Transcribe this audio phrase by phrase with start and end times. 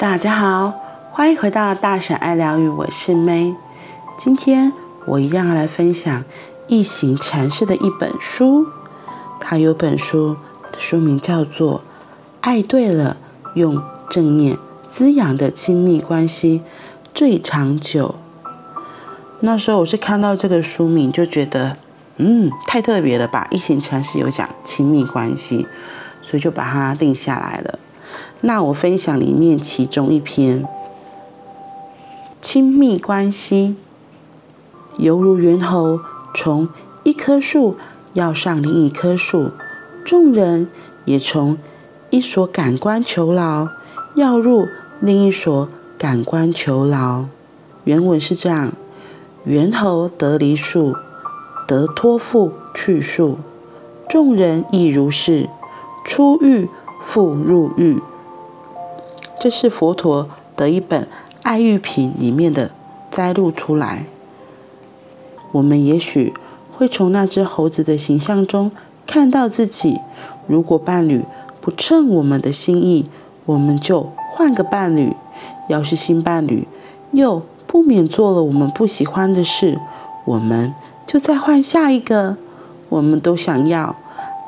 [0.00, 0.72] 大家好，
[1.10, 3.54] 欢迎回到大婶爱疗愈，我是 May。
[4.16, 4.72] 今天
[5.04, 6.24] 我一样要来分享
[6.68, 8.66] 一行禅师的一本书。
[9.38, 10.38] 他有本书
[10.72, 11.80] 的书名叫做
[12.40, 13.18] 《爱对了，
[13.52, 14.56] 用正念
[14.88, 16.62] 滋养的亲密关系
[17.12, 18.14] 最长久》。
[19.40, 21.76] 那时候我是看到这个书名就觉得，
[22.16, 23.46] 嗯，太特别了吧！
[23.50, 25.66] 一行禅师有讲亲密关系，
[26.22, 27.78] 所以就把它定下来了。
[28.42, 30.66] 那我分享里面其中一篇，
[32.40, 33.76] 亲密关系
[34.98, 36.00] 犹如猿猴
[36.34, 36.68] 从
[37.04, 37.76] 一棵树
[38.14, 39.50] 要上另一棵树，
[40.04, 40.68] 众人
[41.04, 41.58] 也从
[42.10, 43.68] 一所感官囚牢
[44.14, 44.66] 要入
[45.00, 45.68] 另一所
[45.98, 47.24] 感官囚牢。
[47.84, 48.72] 原文是这样：
[49.44, 50.94] 猿猴得离树，
[51.66, 53.38] 得托付去树，
[54.08, 55.48] 众人亦如是，
[56.04, 56.68] 出狱
[57.02, 58.00] 复入狱。
[59.40, 61.04] 这是佛陀的一本
[61.42, 62.70] 《爱欲品》里面的
[63.10, 64.04] 摘录出来。
[65.52, 66.34] 我们也许
[66.70, 68.70] 会从那只猴子的形象中
[69.06, 69.98] 看到自己。
[70.46, 71.24] 如果伴侣
[71.60, 73.06] 不称我们的心意，
[73.46, 75.14] 我们就换个伴侣；
[75.68, 76.66] 要是新伴侣
[77.12, 79.80] 又不免做了我们不喜欢的事，
[80.24, 80.74] 我们
[81.06, 82.36] 就再换下一个。
[82.88, 83.94] 我们都想要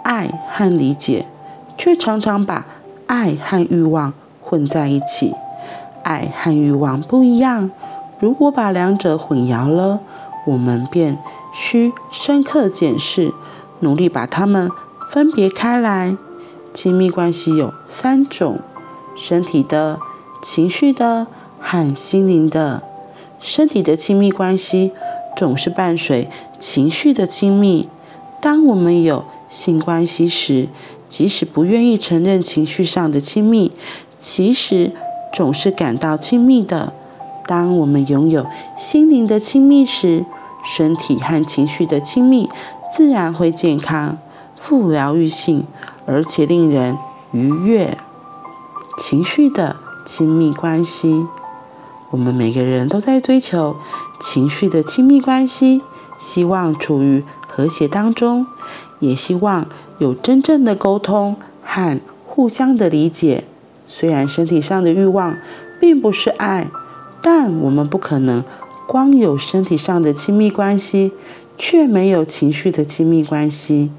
[0.03, 1.27] 爱和理解，
[1.83, 2.64] 却常常把
[3.08, 4.14] 爱和欲望。
[4.41, 5.34] 混在一起，
[6.05, 7.70] 爱和欲望不一样。
[8.20, 9.98] 如果把两者混淆了，
[10.47, 11.19] 我们便
[11.53, 13.33] 需深刻检视，
[13.80, 14.70] 努力把它们
[15.10, 16.16] 分别开来。
[16.72, 18.60] 亲密关系有三种：
[19.16, 19.98] 身体的、
[20.41, 21.27] 情绪的
[21.58, 22.83] 和心灵的。
[23.41, 24.92] 身体的亲密关系
[25.36, 26.28] 总是伴随
[26.60, 27.88] 情绪的亲密。
[28.41, 30.69] 当我们有性关系时，
[31.13, 33.71] 即使不愿意承认情绪上的亲密。
[34.19, 34.93] 其实
[35.31, 36.95] 总是感到亲密的。
[37.47, 38.47] 当我们拥有
[38.78, 40.25] 心灵的亲密时，
[40.65, 42.49] 身体和情绪的亲密
[42.91, 44.17] 自然会健康、
[44.56, 45.67] 富疗愈性，
[46.06, 46.97] 而且令人
[47.33, 47.99] 愉悦。
[48.97, 51.27] 情绪的亲密关系，
[52.11, 53.77] 我们每个人都在追求
[54.19, 55.83] 情绪的亲密关系，
[56.19, 58.47] 希望处于和谐当中，
[59.01, 59.67] 也希望
[60.03, 63.45] 有真正的沟通和互相的理解。
[63.87, 65.37] 虽然身体上的欲望
[65.81, 66.69] 并不是爱，
[67.23, 68.43] 但我们不可能
[68.89, 71.13] 光有身体上的亲密关系，
[71.57, 73.91] 却没有情绪的亲密关系。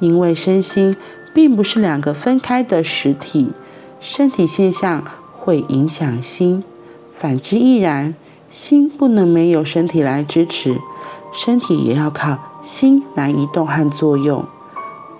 [0.00, 0.96] 因为身心
[1.32, 3.52] 并不是两个分开的实体，
[4.00, 6.64] 身体现象会影响心，
[7.12, 8.14] 反之亦然。
[8.50, 10.78] 心不能没有身体来支持，
[11.32, 14.44] 身体也要靠心来移动和作用。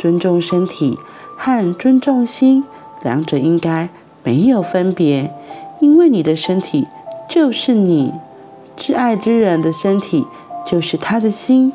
[0.05, 0.99] 尊重身体
[1.35, 2.63] 和尊重心，
[3.03, 3.89] 两者应该。
[4.23, 5.33] 没有分别，
[5.81, 6.87] 因为你的身体
[7.27, 8.13] 就是你，
[8.77, 10.27] 挚爱之人的身体
[10.67, 11.73] 就是他的心。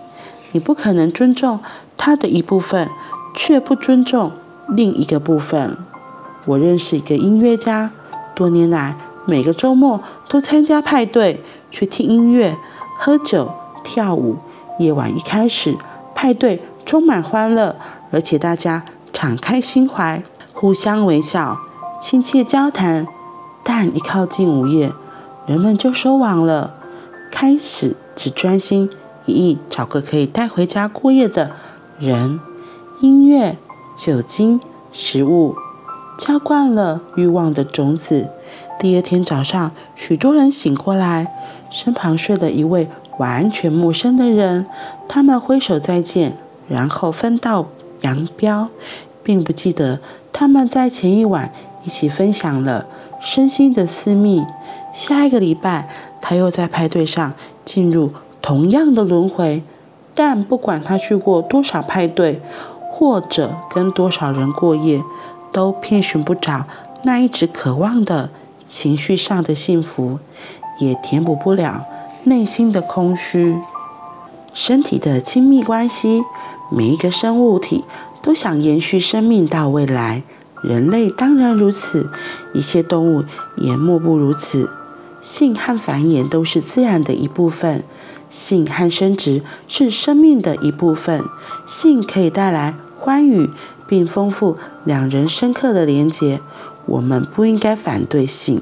[0.52, 1.60] 你不可能尊重
[1.98, 2.88] 他的一部分，
[3.34, 4.32] 却不尊重
[4.68, 5.76] 另一个部分。
[6.46, 7.90] 我认识一个音乐家，
[8.36, 11.42] 多年来每个周末都参加派对，
[11.72, 12.56] 去听音乐、
[12.96, 13.52] 喝酒、
[13.84, 14.36] 跳舞。
[14.78, 15.76] 夜晚一开始，
[16.14, 17.76] 派对充满欢乐，
[18.12, 18.84] 而且大家
[19.14, 21.60] 敞开心怀，互相微笑。
[22.00, 23.06] 亲切交谈，
[23.64, 24.94] 但一靠近午夜，
[25.46, 26.76] 人们就收网了，
[27.30, 28.90] 开始只专心
[29.26, 31.52] 一意找个可以带回家过夜的
[32.00, 32.40] 人。
[33.02, 33.58] 音乐、
[33.96, 34.60] 酒精、
[34.92, 35.56] 食物，
[36.18, 38.30] 浇灌了欲望的种子。
[38.80, 41.34] 第二天早上，许多人醒过来，
[41.70, 42.88] 身旁睡了一位
[43.18, 44.66] 完全陌生的人。
[45.08, 46.38] 他们挥手再见，
[46.70, 47.68] 然后分道
[48.02, 48.70] 杨彪，
[49.24, 50.00] 并不记得
[50.32, 51.52] 他们在前一晚。
[51.86, 52.86] 一起分享了
[53.22, 54.46] 身心的私密。
[54.94, 55.88] 下一个礼拜，
[56.20, 57.34] 他又在派对上
[57.64, 58.12] 进入
[58.42, 59.64] 同样的轮回。
[60.14, 62.42] 但不管他去过多少派对，
[62.92, 65.02] 或者跟多少人过夜，
[65.54, 66.66] 都遍寻不着
[67.04, 68.30] 那一直渴望的
[68.66, 70.20] 情绪上的幸福，
[70.80, 71.86] 也填补不了
[72.26, 73.58] 内心的空虚。
[74.54, 76.24] 身体的亲密关系，
[76.70, 77.84] 每一个生物体
[78.22, 80.24] 都想延续生命到未来。
[80.62, 82.10] 人类当然如此，
[82.54, 83.24] 一切动物
[83.58, 84.70] 也莫不如此。
[85.22, 87.84] 性和繁衍都是自然的一部分，
[88.30, 91.24] 性和生殖是生命的一部分。
[91.66, 93.50] 性可以带来欢愉，
[93.88, 96.40] 并丰富两人深刻的连结。
[96.86, 98.62] 我们不应该反对性，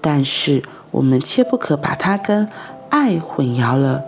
[0.00, 2.48] 但是我们切不可把它跟
[2.88, 4.02] 爱混淆了。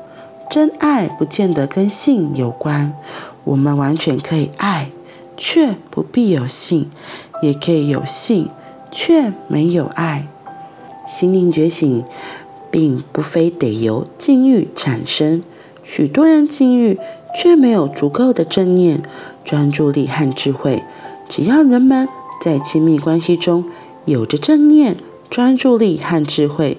[0.48, 2.92] 真爱不见得跟性有关，
[3.46, 4.90] 我们完全可以爱，
[5.36, 6.90] 却不必有性。
[7.42, 8.48] 也可以有性，
[8.90, 10.26] 却没有爱。
[11.06, 12.02] 心灵觉醒
[12.70, 15.42] 并不非得由境遇产生，
[15.84, 16.98] 许多人境遇
[17.36, 19.02] 却没有足够的正念、
[19.44, 20.82] 专注力和智慧。
[21.28, 22.08] 只要人们
[22.40, 23.66] 在亲密关系中
[24.06, 24.96] 有着正念、
[25.28, 26.78] 专注力和智慧，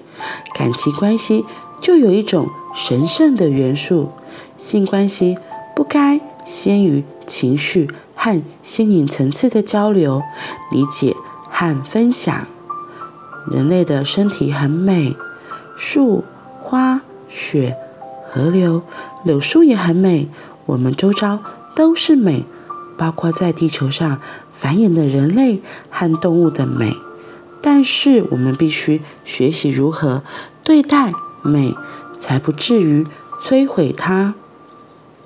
[0.52, 1.44] 感情关系
[1.80, 4.08] 就有一种神圣的元素。
[4.56, 5.38] 性关系
[5.76, 10.22] 不该先于情绪和心灵层次的交流、
[10.72, 11.14] 理解
[11.50, 12.46] 和分享。
[13.50, 15.14] 人类的身体很美，
[15.76, 16.24] 树、
[16.62, 17.76] 花、雪、
[18.26, 18.82] 河流、
[19.24, 20.30] 柳树也很美。
[20.64, 21.40] 我们周遭
[21.76, 22.44] 都是美，
[22.96, 24.18] 包括在地球上
[24.50, 25.60] 繁衍的人类
[25.90, 26.96] 和动物的美。
[27.60, 30.22] 但是我们必须学习如何
[30.64, 31.12] 对待
[31.42, 31.74] 美，
[32.18, 33.04] 才不至于
[33.42, 34.34] 摧毁它。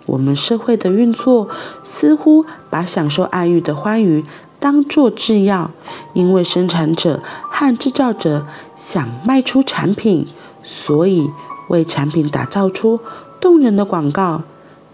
[0.07, 1.49] 我们社会的运作
[1.83, 4.25] 似乎把享受爱欲的欢愉
[4.59, 5.71] 当作制药，
[6.15, 7.21] 因为生产者
[7.51, 8.47] 和制造者
[8.77, 10.27] 想卖出产品，
[10.63, 11.31] 所以
[11.69, 13.01] 为产品打造出
[13.41, 14.43] 动人的广告，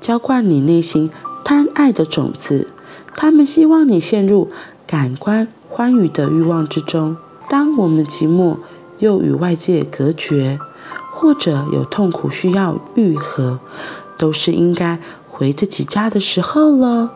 [0.00, 1.10] 浇灌你内心
[1.44, 2.69] 贪爱的种子。
[3.16, 4.49] 他们希望你陷入
[4.87, 7.16] 感官欢愉的欲望之中。
[7.49, 8.58] 当我们寂寞
[8.99, 10.58] 又与外界隔绝，
[11.12, 13.58] 或者有痛苦需要愈合，
[14.19, 14.99] 都是应该
[15.31, 17.12] 回自己家的时候了。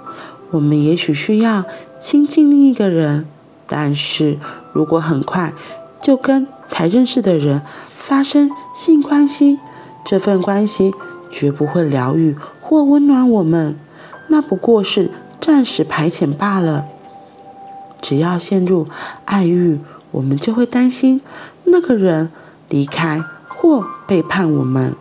[0.52, 1.64] 我们也许需要
[1.98, 3.26] 亲近另一个人，
[3.66, 4.38] 但是
[4.72, 5.52] 如果很快
[6.00, 9.58] 就跟才认识的人发生性关系，
[10.04, 10.92] 这份关系
[11.30, 13.76] 绝不会疗愈或温暖我们，
[14.28, 15.10] 那不过是
[15.40, 16.84] 暂时排遣罢了。
[18.00, 18.86] 只要陷入
[19.24, 19.78] 爱欲，
[20.10, 21.20] 我们就会担心
[21.64, 22.30] 那个人
[22.68, 24.94] 离开或背叛我们。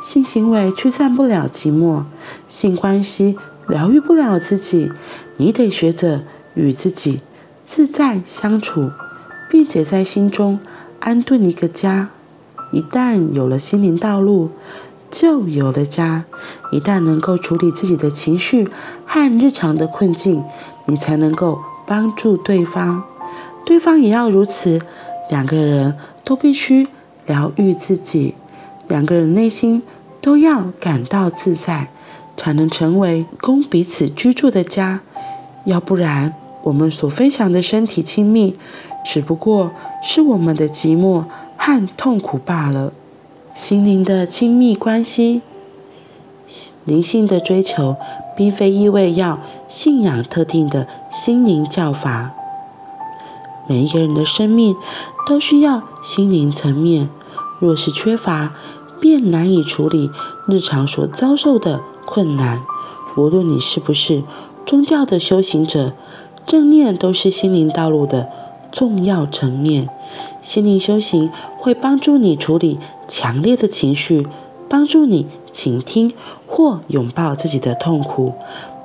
[0.00, 2.04] 性行为驱散不了寂寞，
[2.46, 3.36] 性关系
[3.68, 4.92] 疗愈不了自己。
[5.38, 6.22] 你得学着
[6.54, 7.20] 与自己
[7.64, 8.90] 自在相处，
[9.50, 10.60] 并且在心中
[11.00, 12.10] 安顿一个家。
[12.72, 14.50] 一旦有了心灵道路，
[15.10, 16.24] 就有了家。
[16.72, 18.68] 一旦能够处理自己的情绪
[19.04, 20.42] 和日常的困境，
[20.86, 23.04] 你才能够帮助对方，
[23.64, 24.80] 对方也要如此。
[25.30, 26.86] 两个人都必须
[27.26, 28.34] 疗愈自己。
[28.88, 29.82] 两个人内心
[30.20, 31.90] 都要感到自在，
[32.36, 35.00] 才能成为供彼此居住的家。
[35.64, 38.56] 要不然，我们所分享的身体亲密，
[39.04, 39.72] 只不过
[40.02, 41.24] 是我们的寂寞
[41.56, 42.92] 和痛苦罢了。
[43.54, 45.40] 心灵的亲密关系，
[46.84, 47.96] 灵性的追求，
[48.36, 52.32] 并非意味要信仰特定的心灵教法。
[53.68, 54.76] 每一个人的生命
[55.26, 57.08] 都需要心灵层面，
[57.58, 58.54] 若是缺乏，
[59.00, 60.10] 便难以处理
[60.48, 62.62] 日常所遭受的困难。
[63.16, 64.22] 无论你是不是
[64.64, 65.92] 宗教的修行者，
[66.46, 68.28] 正念都是心灵道路的
[68.70, 69.88] 重要层面。
[70.42, 74.26] 心灵修行会帮助你处理强烈的情绪，
[74.68, 76.12] 帮助你倾听
[76.46, 78.34] 或拥抱自己的痛苦，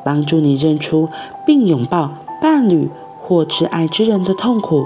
[0.05, 1.09] 帮助你认出
[1.45, 2.89] 并拥抱伴侣
[3.21, 4.85] 或挚爱之人的痛苦。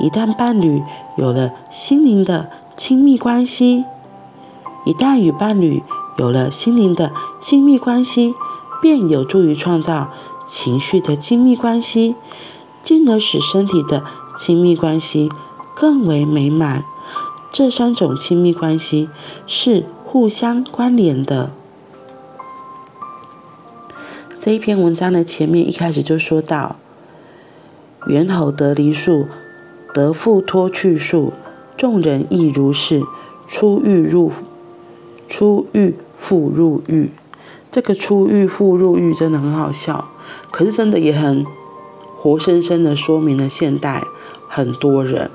[0.00, 0.82] 一旦伴侣
[1.16, 3.84] 有了心灵的亲密关系，
[4.86, 5.82] 一旦与伴侣
[6.16, 7.10] 有了心灵的
[7.40, 8.36] 亲密关系，
[8.80, 10.12] 便有助于创造
[10.46, 12.14] 情绪的亲密关系，
[12.80, 14.04] 进而使身体的
[14.36, 15.28] 亲密关系
[15.74, 16.84] 更为美满。
[17.50, 19.10] 这三种亲密关系
[19.44, 21.50] 是互相关联的。
[24.38, 26.76] 这一篇文章的前面一开始就说到：
[28.06, 29.26] 猿猴得梨树，
[29.92, 31.32] 得复脱去树，
[31.78, 33.02] 众人亦如是，
[33.46, 34.30] 出狱入。
[35.30, 37.10] 出狱复入狱，
[37.70, 40.08] 这个出狱复入狱真的很好笑，
[40.50, 41.44] 可是真的也很
[42.16, 44.02] 活生生的说明了现代
[44.48, 45.30] 很多人。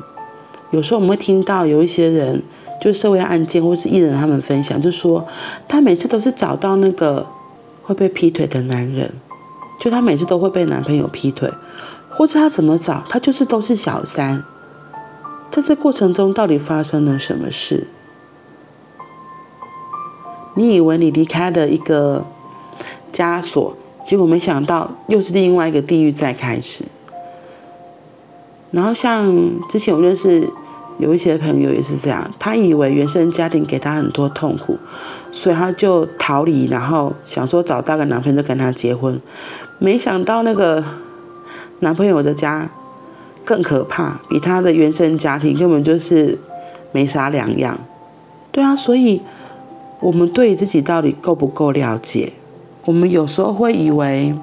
[0.72, 2.42] 有时候我们会听到有一些人，
[2.82, 5.24] 就社会案件或是艺人他们分享，就说
[5.68, 7.28] 他每次都是找到那个
[7.84, 9.14] 会被劈腿的男人，
[9.80, 11.48] 就他每次都会被男朋友劈腿，
[12.10, 14.44] 或是他怎么找，他就是都是小三。
[15.54, 17.86] 在这过程中到底发生了什么事？
[20.56, 22.26] 你以为你离开了一个
[23.14, 26.86] 枷锁，结果没想到又是另外一个地狱再开始。
[28.72, 29.32] 然后像
[29.70, 30.50] 之前我认识
[30.98, 34.80] 有一些朋友也是这样，他以为原生家庭给他很多痛苦，
[35.32, 39.22] 所以他就逃离，然后想说找到个男朋友就跟他结婚，
[39.78, 40.84] 没想到那个
[41.82, 42.68] 男朋友的家
[43.46, 46.38] 更可怕，比他的原生家庭根本就是
[46.92, 47.78] 没啥两样。
[48.52, 49.22] 对啊，所以。
[50.00, 52.34] 我们对自己到底够不够了解？
[52.84, 54.36] 我们有时候会以为，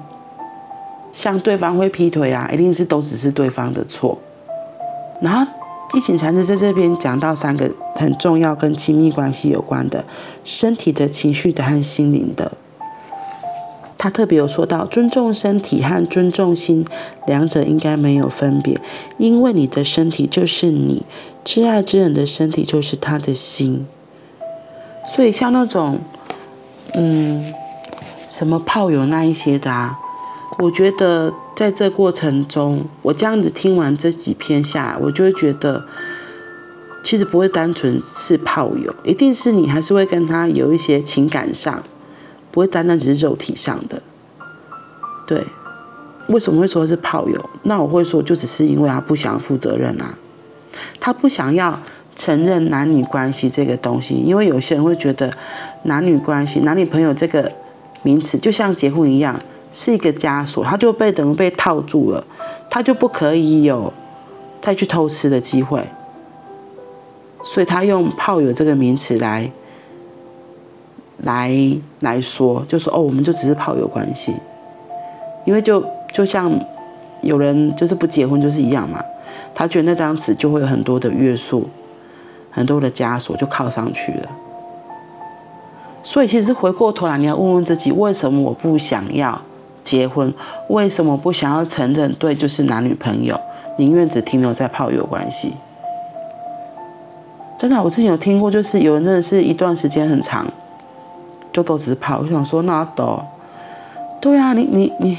[1.13, 4.17] 像对方会劈腿啊，一定是都只是对方的错。
[5.21, 5.45] 然后
[5.93, 10.03] 疫情禅师在这边讲到三个很重要跟亲密关系有关的，
[10.43, 12.51] 身体的、情绪的和心灵的。
[14.01, 16.83] 他特别有说到，尊重身体和尊重心，
[17.27, 18.75] 两者应该没有分别，
[19.19, 21.03] 因为你的身体就是你，
[21.45, 23.85] 挚爱之人的身体就是他的心。
[25.07, 25.99] 所以像那种，
[26.95, 27.45] 嗯，
[28.27, 29.99] 什么炮友那一些的啊，
[30.57, 31.31] 我觉得。
[31.53, 35.85] 在这过程中，我这样子听完这几篇下来，我就会觉得，
[37.03, 41.83] 其实不会单纯是炮友，一定是你还是会跟他有一些情感上，
[42.51, 44.01] 不会单单只是肉体上的。
[45.25, 45.43] 对，
[46.27, 47.49] 为什么会说是炮友？
[47.63, 50.17] 那我会说，就只是因为他不想要负责任啊，
[50.99, 51.79] 他不想要
[52.15, 55.31] 承认男女关系这个东西，因为有些人会觉得
[55.83, 57.51] 男女关系、男女朋友这个
[58.03, 59.39] 名词就像结婚一样。
[59.73, 62.21] 是一个枷锁，他就被等于被套住了，
[62.69, 63.93] 他就不可以有
[64.59, 65.81] 再去偷吃的机会，
[67.41, 69.49] 所以他用炮友这个名词来
[71.23, 71.51] 来
[71.99, 74.33] 来说，就说哦，我们就只是炮友关系，
[75.45, 76.51] 因为就就像
[77.21, 79.03] 有人就是不结婚就是一样嘛，
[79.53, 81.69] 他觉得那张纸就会有很多的约束，
[82.49, 84.29] 很多的枷锁就靠上去了，
[86.03, 89.41] 所以其实回过头来你要问问自己，为什么我不想要？
[89.83, 90.31] 结婚
[90.67, 92.13] 为什么不想要承认？
[92.13, 93.37] 对，就是男女朋友，
[93.77, 95.53] 宁愿只停留在炮友关系。
[97.57, 100.47] 真的，我之前有听过，就是有人真的是一段时间很长，
[101.51, 102.17] 就都只是怕。
[102.17, 103.19] 我想说，那都
[104.19, 105.17] 对啊，你你你，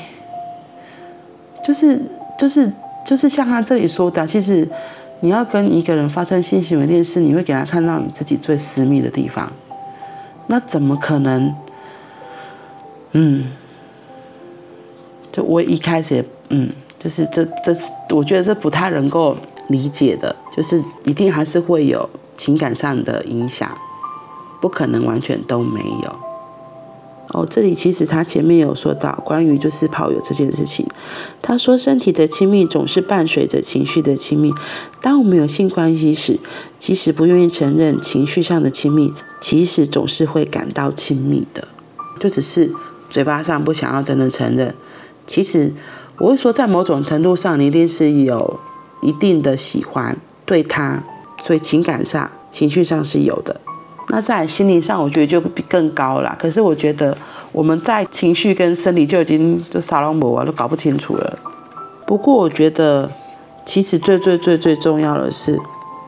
[1.64, 2.00] 就是
[2.38, 2.70] 就是
[3.04, 4.68] 就是像他这里说的，其实
[5.20, 9.50] 你要跟一个人发生性行为这件事，你会给他看到你自己最私密的地方，
[10.46, 11.54] 那怎么可能？
[13.12, 13.46] 嗯。
[15.32, 17.74] 就我一开始也，嗯，就是这这，
[18.10, 19.34] 我觉得这不太能够
[19.68, 23.70] 理解的，就是一定还是会有情感上的影响，
[24.62, 26.16] 不可能完全都没有。
[27.28, 30.86] 哦，这里其实他前面有说到关于就是炮友这件事情，
[31.40, 34.52] 他说身体的亲密总是伴随着情绪的亲密。
[35.00, 36.38] 当我们有性关系时，
[36.78, 41.66] 即使不愿意承认情绪上的亲密，其实总是会感到亲密的，
[42.20, 42.70] 就只是
[43.10, 44.74] 嘴巴上不想要真的承认。
[45.26, 45.72] 其实，
[46.18, 48.60] 我会说，在某种程度上，你一定是有
[49.00, 51.02] 一定的喜欢对他，
[51.42, 53.58] 所以情感上、情绪上是有的。
[54.08, 56.36] 那在心理上，我觉得就比更高了。
[56.38, 57.16] 可是，我觉得
[57.52, 61.38] 我们在情绪跟生理就已经就撒浪我都搞不清楚了。
[62.06, 63.10] 不过，我觉得
[63.64, 65.58] 其实最最最最重要的是，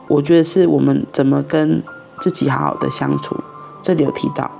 [0.07, 1.81] 我觉得是我们怎么跟
[2.19, 3.35] 自己好好的相处。
[3.81, 4.51] 这里有提到，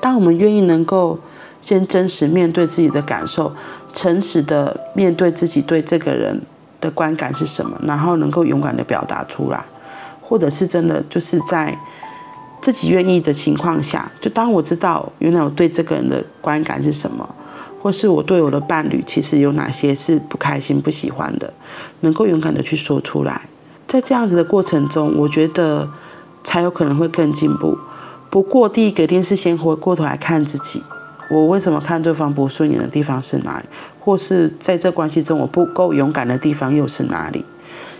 [0.00, 1.18] 当我们愿意能够。
[1.62, 3.52] 先真实面对自己的感受，
[3.92, 6.40] 诚实的面对自己对这个人
[6.80, 9.62] 的观感是什么，然后能够勇敢的表达出来，
[10.22, 11.78] 或者是真的就是在
[12.60, 17.28] 自己愿意的情况下，就当我知道原来我对这个人的观感是什么，
[17.80, 21.52] 或是我对我的伴侣其实有哪些是不开心、不喜欢的，
[22.00, 23.48] 能够勇敢的去说出来，
[23.86, 25.88] 在这样子的过程中，我觉得
[26.44, 27.78] 才有可能会更进步。
[28.28, 30.82] 不过第一个一定是先回过头来看自己。
[31.30, 33.64] 我为什么看对方不顺眼的地方是哪里？
[34.00, 37.44] 或是在这关系中我不够勇敢的地方又是哪里？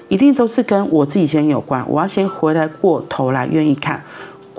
[0.09, 1.85] 一定都是跟我自己先有关。
[1.89, 4.03] 我要先回来过头来，愿意看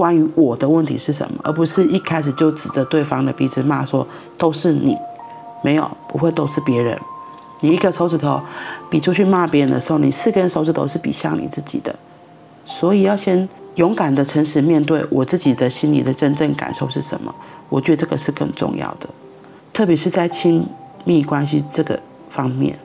[0.01, 4.97] 关于我的问题是什么，而不是一开始就指着对方的鼻子骂说都是你，
[5.63, 6.99] 没有，不会都是别人。
[7.59, 8.41] 你一个手指头
[8.89, 11.95] 比出去骂别人的时候，你四根手指头是比向你自己的。
[12.65, 17.31] 所以要先勇敢的、诚实面对我自己的心里的真正感受是什么。
[17.69, 19.07] 我觉得这个是更重要的，
[19.71, 20.65] 特别是在亲
[21.03, 21.99] 密关系这个
[22.31, 22.79] 方面，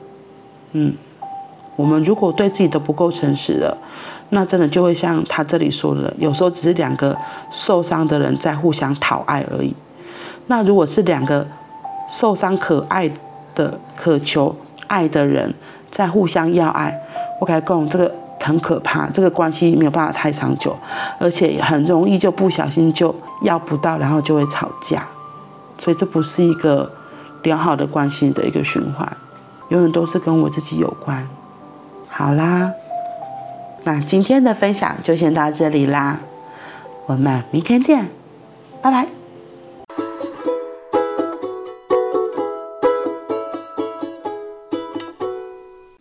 [0.73, 0.93] 嗯，
[1.75, 3.75] 我们如果对自己都不够诚实了，
[4.29, 7.15] 那真的就会像他这里说的，有时候只是两个
[7.51, 9.73] 受伤的人在互相讨爱而已。
[10.47, 11.45] 那如果是两个
[12.09, 13.09] 受伤可爱
[13.55, 14.55] 的、渴求
[14.87, 15.53] 爱的人
[15.91, 16.97] 在互相要爱，
[17.39, 20.75] 我感觉这个很可怕，这个关系没有办法太长久，
[21.19, 23.13] 而且很容易就不小心就。
[23.43, 25.07] 要不到，然后就会吵架，
[25.77, 26.91] 所以这不是一个
[27.43, 29.07] 良好的关系的一个循环，
[29.69, 31.29] 永远都是跟我自己有关。
[32.09, 32.73] 好啦，
[33.87, 36.19] 那今天的分享就先到这里啦，
[37.05, 38.09] 我们明天见，
[38.81, 39.07] 拜拜。